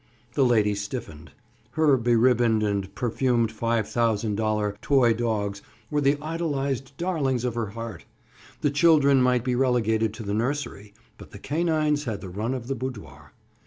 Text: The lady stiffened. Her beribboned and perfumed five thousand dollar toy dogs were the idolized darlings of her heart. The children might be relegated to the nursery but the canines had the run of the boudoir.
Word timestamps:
The 0.33 0.43
lady 0.43 0.73
stiffened. 0.73 1.31
Her 1.73 1.95
beribboned 1.95 2.63
and 2.63 2.91
perfumed 2.95 3.51
five 3.51 3.87
thousand 3.87 4.33
dollar 4.33 4.75
toy 4.81 5.13
dogs 5.13 5.61
were 5.91 6.01
the 6.01 6.17
idolized 6.19 6.97
darlings 6.97 7.45
of 7.45 7.53
her 7.53 7.67
heart. 7.77 8.05
The 8.61 8.71
children 8.71 9.21
might 9.21 9.43
be 9.43 9.53
relegated 9.53 10.11
to 10.15 10.23
the 10.23 10.33
nursery 10.33 10.95
but 11.19 11.29
the 11.29 11.37
canines 11.37 12.05
had 12.05 12.19
the 12.19 12.29
run 12.29 12.55
of 12.55 12.65
the 12.65 12.73
boudoir. 12.73 13.33